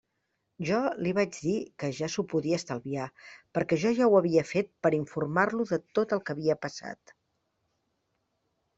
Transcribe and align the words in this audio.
Jo 0.69 0.77
li 1.07 1.11
vaig 1.17 1.35
dir 1.43 1.53
que 1.83 1.89
ja 1.97 2.09
s'ho 2.13 2.25
podia 2.31 2.59
estalviar 2.63 3.05
perquè 3.59 3.79
jo 3.85 3.93
ja 4.01 4.09
ho 4.09 4.19
havia 4.23 4.47
fet 4.55 4.75
per 4.89 4.95
informar-lo 5.01 5.69
de 5.75 5.83
tot 6.01 6.19
el 6.19 6.27
que 6.27 6.37
havia 6.39 6.61
passat. 6.67 7.19